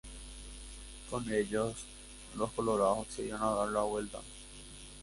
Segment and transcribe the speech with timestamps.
[1.11, 1.75] Con ello
[2.35, 4.19] los Colorados accedieron a dar la vuelta.